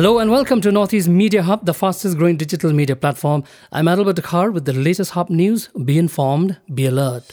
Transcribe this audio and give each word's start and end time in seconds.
Hello 0.00 0.18
and 0.18 0.30
welcome 0.30 0.62
to 0.62 0.72
Northeast 0.72 1.10
Media 1.10 1.42
Hub, 1.42 1.66
the 1.66 1.74
fastest 1.74 2.16
growing 2.16 2.38
digital 2.38 2.72
media 2.72 2.96
platform. 2.96 3.44
I'm 3.70 3.84
Adalbert 3.84 4.14
Dakar 4.14 4.50
with 4.50 4.64
the 4.64 4.72
latest 4.72 5.10
Hub 5.10 5.28
news. 5.28 5.68
Be 5.84 5.98
informed, 5.98 6.56
be 6.72 6.86
alert. 6.86 7.24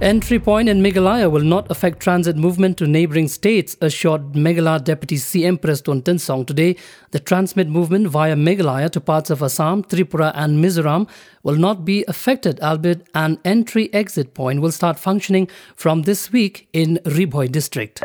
Entry 0.00 0.38
point 0.38 0.68
in 0.68 0.80
Meghalaya 0.80 1.28
will 1.28 1.42
not 1.42 1.68
affect 1.72 1.98
transit 1.98 2.36
movement 2.36 2.78
to 2.78 2.86
neighbouring 2.86 3.26
states, 3.26 3.76
assured 3.80 4.34
Meghalaya 4.34 4.84
Deputy 4.84 5.16
CM 5.16 5.60
Prestone 5.60 6.02
Tynsong 6.02 6.46
today. 6.46 6.76
The 7.10 7.18
transmit 7.18 7.66
movement 7.66 8.06
via 8.06 8.36
Meghalaya 8.36 8.90
to 8.90 9.00
parts 9.00 9.28
of 9.28 9.42
Assam, 9.42 9.82
Tripura 9.82 10.30
and 10.36 10.64
Mizoram 10.64 11.08
will 11.42 11.56
not 11.56 11.84
be 11.84 12.04
affected, 12.06 12.60
albeit 12.60 13.08
an 13.12 13.40
entry-exit 13.44 14.34
point 14.34 14.60
will 14.60 14.70
start 14.70 15.00
functioning 15.00 15.48
from 15.74 16.02
this 16.02 16.30
week 16.30 16.68
in 16.72 17.00
Ribhoi 17.04 17.50
district. 17.50 18.00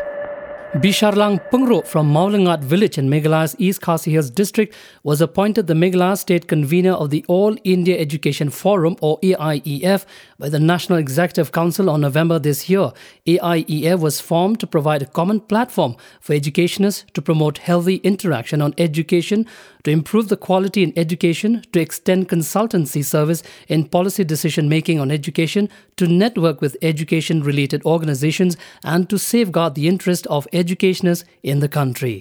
Bisharlang 0.82 1.38
Pungro 1.52 1.86
from 1.86 2.12
Maulangat 2.12 2.64
village 2.64 2.98
in 2.98 3.08
Meghalaya's 3.08 3.54
East 3.60 3.80
Khasi 3.80 4.10
Hills 4.10 4.28
district 4.28 4.74
was 5.04 5.20
appointed 5.20 5.68
the 5.68 5.74
Meghalaya 5.74 6.18
state 6.18 6.48
convener 6.48 6.94
of 6.94 7.10
the 7.10 7.24
All 7.28 7.56
India 7.62 7.96
Education 7.96 8.50
Forum 8.50 8.96
or 9.00 9.20
AIEF 9.20 10.04
by 10.36 10.48
the 10.48 10.58
National 10.58 10.98
Executive 10.98 11.52
Council 11.52 11.88
on 11.88 12.00
November 12.00 12.40
this 12.40 12.68
year. 12.68 12.90
AIEF 13.24 14.00
was 14.00 14.20
formed 14.20 14.58
to 14.58 14.66
provide 14.66 15.00
a 15.00 15.06
common 15.06 15.38
platform 15.38 15.94
for 16.20 16.32
educationists 16.32 17.04
to 17.12 17.22
promote 17.22 17.58
healthy 17.58 17.96
interaction 17.98 18.60
on 18.60 18.74
education, 18.76 19.46
to 19.84 19.92
improve 19.92 20.28
the 20.28 20.36
quality 20.36 20.82
in 20.82 20.92
education, 20.96 21.62
to 21.72 21.78
extend 21.78 22.28
consultancy 22.28 23.04
service 23.04 23.44
in 23.68 23.84
policy 23.84 24.24
decision 24.24 24.68
making 24.68 24.98
on 24.98 25.12
education, 25.12 25.68
to 25.96 26.08
network 26.08 26.60
with 26.60 26.76
education 26.82 27.44
related 27.44 27.80
organizations, 27.84 28.56
and 28.82 29.08
to 29.08 29.20
safeguard 29.20 29.76
the 29.76 29.86
interest 29.86 30.26
of 30.26 30.48
educationists 30.64 31.24
in 31.42 31.60
the 31.60 31.68
country. 31.80 32.16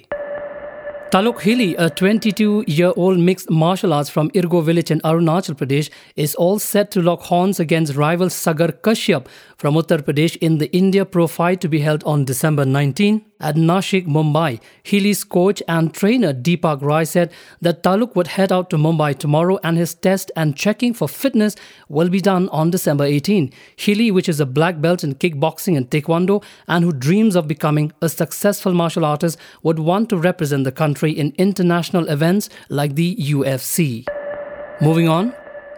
Taluk 1.14 1.42
Hili, 1.42 1.76
a 1.78 1.90
22 1.92 2.64
year 2.66 2.92
old 2.96 3.20
mixed 3.20 3.52
martial 3.52 3.94
arts 3.94 4.10
from 4.10 4.32
Irgo 4.32 4.64
village 4.70 4.90
in 4.90 5.00
Arunachal 5.02 5.56
Pradesh, 5.60 5.92
is 6.16 6.34
all 6.46 6.58
set 6.58 6.90
to 6.96 7.04
lock 7.04 7.22
horns 7.32 7.60
against 7.60 7.96
rival 7.96 8.32
Sagar 8.32 8.70
Kashyap 8.88 9.28
from 9.58 9.76
Uttar 9.76 10.02
Pradesh 10.08 10.36
in 10.38 10.58
the 10.58 10.72
India 10.82 11.06
Pro 11.06 11.28
fight 11.28 11.62
to 11.62 11.70
be 11.76 11.82
held 11.82 12.04
on 12.16 12.26
December 12.26 12.66
19 12.66 13.22
at 13.44 13.56
Nashik, 13.56 14.08
Mumbai. 14.08 14.60
Hili's 14.84 15.24
coach 15.24 15.62
and 15.68 15.94
trainer 15.94 16.34
Deepak 16.34 16.82
Rai 16.82 17.06
said 17.06 17.32
that 17.62 17.84
Taluk 17.84 18.16
would 18.16 18.28
head 18.28 18.52
out 18.52 18.70
to 18.72 18.78
Mumbai 18.78 19.18
tomorrow 19.18 19.60
and 19.64 19.78
his 19.78 19.94
test 19.94 20.32
and 20.36 20.56
checking 20.56 20.94
for 20.94 21.08
fitness 21.08 21.56
will 21.90 22.10
be 22.10 22.22
done 22.22 22.50
on 22.50 22.72
December 22.72 23.04
18. 23.04 23.52
Hili, 23.78 24.12
which 24.12 24.30
is 24.30 24.40
a 24.40 24.46
black 24.46 24.82
belt 24.82 25.04
in 25.04 25.16
kickboxing 25.16 25.76
and 25.78 25.90
taekwondo 25.90 26.44
and 26.68 26.84
who 26.84 26.94
dreams 26.94 27.36
of 27.36 27.48
becoming 27.48 27.92
a 28.02 28.10
successful 28.10 28.74
martial 28.74 29.06
artist, 29.06 29.38
would 29.62 29.80
want 29.80 30.10
to 30.10 30.18
represent 30.18 30.64
the 30.64 30.72
country 30.72 31.12
in 31.12 31.34
international 31.38 32.08
events 32.10 32.50
like 32.70 32.96
the 32.96 33.16
UFC. 33.18 34.08
Moving 34.82 35.10
on, 35.10 35.34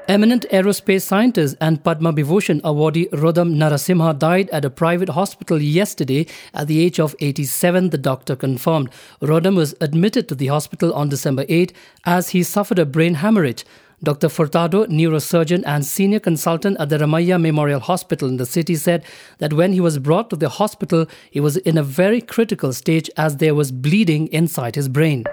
Eminent 0.08 0.46
aerospace 0.52 1.02
scientist 1.02 1.58
and 1.60 1.84
Padma 1.84 2.14
Vibhushan 2.14 2.62
awardee 2.62 3.10
Roddam 3.10 3.56
Narasimha 3.56 4.18
died 4.20 4.48
at 4.52 4.64
a 4.64 4.70
private 4.70 5.10
hospital 5.10 5.60
yesterday 5.60 6.28
at 6.54 6.68
the 6.68 6.80
age 6.86 7.00
of 7.00 7.16
87, 7.20 7.90
the 7.90 7.98
doctor 7.98 8.36
confirmed. 8.36 8.92
Roddam 9.20 9.56
was 9.56 9.74
admitted 9.82 10.30
to 10.30 10.36
the 10.36 10.46
hospital 10.46 10.94
on 10.94 11.10
December 11.10 11.44
8 11.50 11.74
as 12.06 12.30
he 12.30 12.44
suffered 12.44 12.78
a 12.78 12.86
brain 12.86 13.16
hemorrhage. 13.16 13.66
Dr. 14.04 14.28
Furtado, 14.28 14.86
neurosurgeon 14.86 15.64
and 15.66 15.84
senior 15.84 16.20
consultant 16.20 16.78
at 16.80 16.90
the 16.90 17.00
Ramaiah 17.00 17.42
Memorial 17.42 17.80
Hospital 17.80 18.30
in 18.30 18.38
the 18.38 18.46
city, 18.46 18.76
said 18.76 19.04
that 19.40 19.54
when 19.54 19.74
he 19.74 19.82
was 19.82 19.98
brought 19.98 20.30
to 20.30 20.36
the 20.36 20.50
hospital, 20.50 21.08
he 21.32 21.40
was 21.40 21.58
in 21.58 21.80
a 21.80 21.84
very 21.84 22.22
critical 22.22 22.74
stage 22.74 23.10
as 23.18 23.38
there 23.38 23.56
was 23.56 23.72
bleeding 23.72 24.28
inside 24.28 24.76
his 24.76 24.88
brain. 24.88 25.24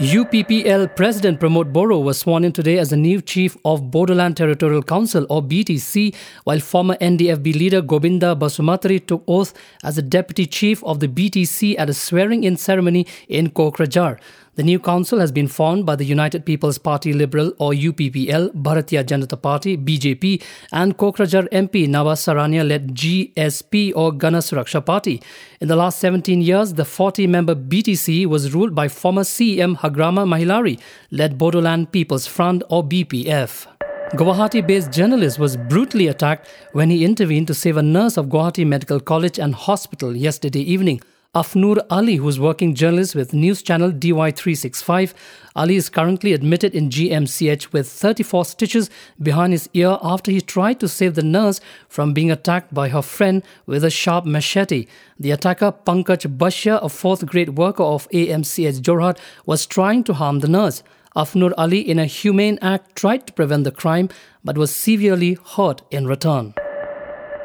UPPL 0.00 0.96
President 0.96 1.38
Pramod 1.38 1.72
Boro 1.72 2.00
was 2.00 2.18
sworn 2.18 2.42
in 2.42 2.50
today 2.50 2.78
as 2.78 2.90
the 2.90 2.96
new 2.96 3.22
chief 3.22 3.56
of 3.64 3.92
Bodoland 3.92 4.34
Territorial 4.34 4.82
Council 4.82 5.24
or 5.30 5.40
BTC, 5.40 6.12
while 6.42 6.58
former 6.58 6.96
NDFB 6.96 7.54
leader 7.54 7.80
Gobinda 7.80 8.36
Basumatary 8.36 9.06
took 9.06 9.22
oath 9.28 9.54
as 9.84 9.94
the 9.94 10.02
deputy 10.02 10.46
chief 10.46 10.82
of 10.82 10.98
the 10.98 11.06
BTC 11.06 11.78
at 11.78 11.88
a 11.88 11.94
swearing-in 11.94 12.56
ceremony 12.56 13.06
in 13.28 13.50
Kokrajhar. 13.50 14.18
The 14.56 14.62
new 14.62 14.78
council 14.78 15.18
has 15.18 15.32
been 15.32 15.48
formed 15.48 15.84
by 15.84 15.96
the 15.96 16.04
United 16.04 16.46
People's 16.46 16.78
Party 16.78 17.12
Liberal 17.12 17.52
or 17.58 17.72
UPPL, 17.72 18.54
Bharatiya 18.54 19.02
Janata 19.02 19.40
Party 19.40 19.76
BJP, 19.76 20.40
and 20.70 20.96
Kokrajhar 20.96 21.48
MP 21.48 21.88
Nawaz 21.88 22.22
Sarania 22.22 22.66
led 22.66 22.94
GSP 22.94 23.92
or 23.96 24.12
Gana 24.12 24.38
Suraksha 24.38 24.84
Party. 24.86 25.20
In 25.60 25.66
the 25.66 25.74
last 25.74 25.98
17 25.98 26.40
years, 26.40 26.74
the 26.74 26.84
40 26.84 27.26
member 27.26 27.56
BTC 27.56 28.26
was 28.26 28.54
ruled 28.54 28.76
by 28.76 28.86
former 28.86 29.22
CM 29.22 29.76
Hagrama 29.76 30.24
Mohilary, 30.24 30.78
led 31.10 31.36
Bodoland 31.36 31.90
People's 31.90 32.28
Front 32.28 32.62
or 32.70 32.84
BPF. 32.84 33.66
Guwahati 34.12 34.64
based 34.64 34.92
journalist 34.92 35.40
was 35.40 35.56
brutally 35.56 36.06
attacked 36.06 36.46
when 36.70 36.90
he 36.90 37.04
intervened 37.04 37.48
to 37.48 37.54
save 37.54 37.76
a 37.76 37.82
nurse 37.82 38.16
of 38.16 38.26
Guwahati 38.26 38.64
Medical 38.64 39.00
College 39.00 39.40
and 39.40 39.52
Hospital 39.56 40.14
yesterday 40.14 40.60
evening. 40.60 41.00
Afnoor 41.34 41.84
Ali, 41.90 42.14
who's 42.14 42.38
working 42.38 42.76
journalist 42.76 43.16
with 43.16 43.34
news 43.34 43.60
channel 43.60 43.90
DY365. 43.90 45.14
Ali 45.56 45.74
is 45.74 45.88
currently 45.88 46.32
admitted 46.32 46.76
in 46.76 46.90
GMCH 46.90 47.72
with 47.72 47.88
34 47.88 48.44
stitches 48.44 48.88
behind 49.20 49.52
his 49.52 49.68
ear 49.74 49.98
after 50.00 50.30
he 50.30 50.40
tried 50.40 50.78
to 50.78 50.88
save 50.88 51.16
the 51.16 51.24
nurse 51.24 51.60
from 51.88 52.14
being 52.14 52.30
attacked 52.30 52.72
by 52.72 52.88
her 52.88 53.02
friend 53.02 53.42
with 53.66 53.82
a 53.82 53.90
sharp 53.90 54.24
machete. 54.24 54.86
The 55.18 55.32
attacker, 55.32 55.72
Pankaj 55.72 56.36
Bashya, 56.36 56.80
a 56.80 56.88
fourth 56.88 57.26
grade 57.26 57.56
worker 57.58 57.82
of 57.82 58.08
AMCH 58.10 58.80
Jorhat, 58.80 59.18
was 59.44 59.66
trying 59.66 60.04
to 60.04 60.14
harm 60.14 60.38
the 60.38 60.48
nurse. 60.48 60.84
Afnoor 61.16 61.52
Ali, 61.58 61.80
in 61.80 61.98
a 61.98 62.06
humane 62.06 62.60
act, 62.62 62.94
tried 62.94 63.26
to 63.26 63.32
prevent 63.32 63.64
the 63.64 63.72
crime 63.72 64.08
but 64.44 64.56
was 64.56 64.72
severely 64.72 65.36
hurt 65.56 65.82
in 65.90 66.06
return. 66.06 66.54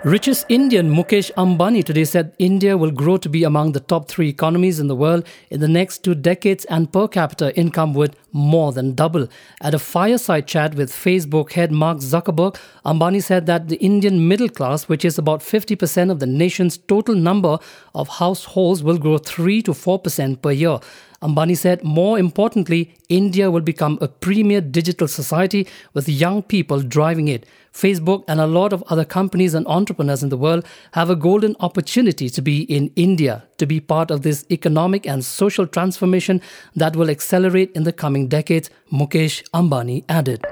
Richest 0.06 0.46
Indian 0.48 0.90
Mukesh 0.90 1.30
Ambani 1.34 1.84
today 1.84 2.06
said 2.06 2.34
India 2.40 2.78
will 2.78 2.90
grow 2.90 3.18
to 3.18 3.28
be 3.28 3.44
among 3.44 3.74
the 3.74 3.82
top 3.82 4.08
three 4.08 4.30
economies 4.30 4.80
in 4.80 4.88
the 4.88 4.96
world 4.96 5.28
in 5.50 5.60
the 5.60 5.68
next 5.68 6.06
two 6.06 6.16
decades 6.16 6.64
and 6.66 6.94
per 6.94 7.06
capita 7.10 7.54
income 7.58 7.94
would 7.96 8.16
more 8.32 8.72
than 8.72 8.96
double. 8.96 9.28
At 9.60 9.74
a 9.74 9.80
fireside 9.80 10.48
chat 10.48 10.76
with 10.76 10.90
Facebook 10.90 11.52
head 11.52 11.74
Mark 11.74 11.98
Zuckerberg, 11.98 12.56
Ambani 12.86 13.22
said 13.22 13.46
that 13.48 13.68
the 13.68 13.76
Indian 13.76 14.26
middle 14.26 14.48
class, 14.48 14.88
which 14.88 15.04
is 15.04 15.18
about 15.18 15.42
50% 15.42 16.10
of 16.10 16.20
the 16.20 16.26
nation's 16.26 16.78
total 16.78 17.16
number 17.16 17.58
of 17.94 18.08
households, 18.08 18.82
will 18.82 19.00
grow 19.00 19.18
3 19.18 19.62
to 19.64 19.72
4% 19.72 20.42
per 20.42 20.52
year. 20.52 20.80
Ambani 21.22 21.58
said, 21.58 21.84
more 21.84 22.18
importantly, 22.18 22.96
India 23.10 23.52
will 23.52 23.62
become 23.62 23.98
a 24.02 24.08
premier 24.08 24.62
digital 24.62 25.08
society 25.08 25.68
with 25.94 26.08
young 26.08 26.42
people 26.42 26.82
driving 26.82 27.28
it. 27.28 27.46
Facebook 27.74 28.24
and 28.28 28.40
a 28.40 28.48
lot 28.48 28.72
of 28.72 28.84
other 28.88 29.04
companies 29.04 29.54
and 29.54 29.68
entrepreneurs 29.68 30.24
in 30.24 30.30
the 30.30 30.38
world 30.38 30.66
have 30.94 31.10
a 31.10 31.16
golden 31.16 31.56
opportunity 31.60 32.30
to 32.30 32.42
be 32.42 32.62
in 32.64 32.92
India, 32.96 33.44
to 33.58 33.66
be 33.66 33.80
part 33.80 34.12
of 34.12 34.22
this 34.22 34.46
economic 34.50 35.06
and 35.06 35.24
social 35.26 35.68
transformation 35.68 36.42
that 36.76 36.96
will 36.96 37.10
accelerate 37.10 37.72
in 37.74 37.84
the 37.84 37.94
coming 37.94 38.28
decades, 38.28 38.70
Mukesh 38.92 39.44
Ambani 39.52 40.06
added. 40.08 40.46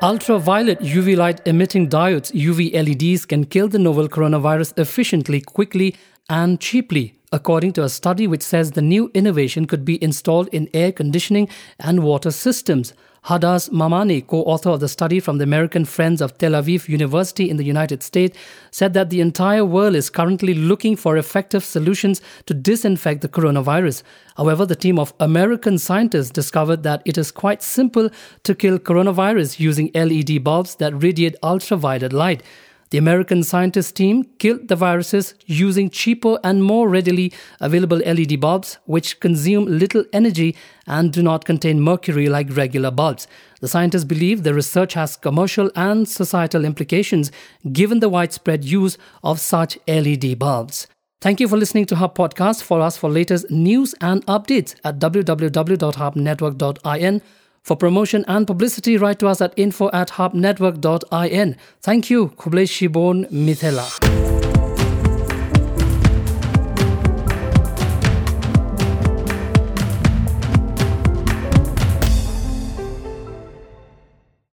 Ultraviolet 0.00 0.78
UV 0.78 1.16
light 1.16 1.40
emitting 1.44 1.88
diodes, 1.88 2.30
UV 2.32 2.72
LEDs, 2.72 3.26
can 3.26 3.44
kill 3.44 3.66
the 3.66 3.80
novel 3.80 4.08
coronavirus 4.08 4.78
efficiently, 4.78 5.40
quickly, 5.40 5.96
and 6.28 6.60
cheaply 6.60 7.14
according 7.32 7.72
to 7.74 7.84
a 7.84 7.88
study 7.88 8.26
which 8.26 8.42
says 8.42 8.70
the 8.70 8.82
new 8.82 9.10
innovation 9.14 9.66
could 9.66 9.84
be 9.84 10.02
installed 10.02 10.48
in 10.48 10.68
air 10.72 10.92
conditioning 10.92 11.48
and 11.78 12.02
water 12.02 12.30
systems. 12.30 12.94
Hadas 13.24 13.68
Mamane, 13.68 14.26
co 14.26 14.42
author 14.44 14.70
of 14.70 14.80
the 14.80 14.88
study 14.88 15.20
from 15.20 15.36
the 15.36 15.44
American 15.44 15.84
Friends 15.84 16.22
of 16.22 16.38
Tel 16.38 16.52
Aviv 16.52 16.88
University 16.88 17.50
in 17.50 17.58
the 17.58 17.64
United 17.64 18.02
States, 18.02 18.38
said 18.70 18.94
that 18.94 19.10
the 19.10 19.20
entire 19.20 19.64
world 19.64 19.94
is 19.94 20.08
currently 20.08 20.54
looking 20.54 20.96
for 20.96 21.16
effective 21.16 21.64
solutions 21.64 22.22
to 22.46 22.54
disinfect 22.54 23.20
the 23.20 23.28
coronavirus. 23.28 24.02
However, 24.36 24.64
the 24.64 24.76
team 24.76 24.98
of 24.98 25.12
American 25.20 25.76
scientists 25.76 26.30
discovered 26.30 26.84
that 26.84 27.02
it 27.04 27.18
is 27.18 27.30
quite 27.30 27.62
simple 27.62 28.08
to 28.44 28.54
kill 28.54 28.78
coronavirus 28.78 29.60
using 29.60 29.90
LED 29.94 30.42
bulbs 30.42 30.76
that 30.76 31.02
radiate 31.02 31.36
ultraviolet 31.42 32.12
light. 32.12 32.42
The 32.90 32.98
American 32.98 33.42
scientist 33.42 33.96
team 33.96 34.24
killed 34.38 34.68
the 34.68 34.76
viruses 34.76 35.34
using 35.44 35.90
cheaper 35.90 36.38
and 36.42 36.64
more 36.64 36.88
readily 36.88 37.34
available 37.60 37.98
LED 37.98 38.40
bulbs, 38.40 38.78
which 38.86 39.20
consume 39.20 39.66
little 39.66 40.06
energy 40.12 40.56
and 40.86 41.12
do 41.12 41.22
not 41.22 41.44
contain 41.44 41.82
mercury 41.82 42.30
like 42.30 42.56
regular 42.56 42.90
bulbs. 42.90 43.28
The 43.60 43.68
scientists 43.68 44.04
believe 44.04 44.42
the 44.42 44.54
research 44.54 44.94
has 44.94 45.16
commercial 45.16 45.70
and 45.76 46.08
societal 46.08 46.64
implications 46.64 47.30
given 47.72 48.00
the 48.00 48.08
widespread 48.08 48.64
use 48.64 48.96
of 49.22 49.38
such 49.38 49.78
LED 49.86 50.38
bulbs. 50.38 50.86
Thank 51.20 51.40
you 51.40 51.48
for 51.48 51.56
listening 51.56 51.86
to 51.86 51.96
Hub 51.96 52.16
Podcast. 52.16 52.62
Follow 52.62 52.86
us 52.86 52.96
for 52.96 53.10
latest 53.10 53.50
news 53.50 53.92
and 54.00 54.24
updates 54.26 54.76
at 54.84 55.00
www.hubnetwork.in 55.00 57.22
for 57.62 57.76
promotion 57.76 58.24
and 58.28 58.46
publicity, 58.46 58.96
write 58.96 59.18
to 59.20 59.28
us 59.28 59.40
at 59.40 59.52
info 59.56 59.90
at 59.92 60.10
hubnetwork.in. 60.10 61.56
Thank 61.80 62.10
you, 62.10 62.28
Kublai 62.36 62.64
Shibon 62.64 63.30
Mithela. 63.30 64.47